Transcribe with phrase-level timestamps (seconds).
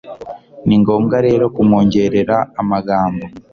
[0.67, 3.25] Ni ngombwa rero kumwongerera amagambo